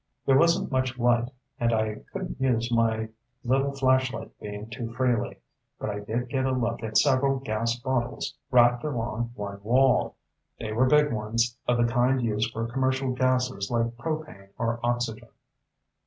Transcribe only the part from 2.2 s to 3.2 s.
use my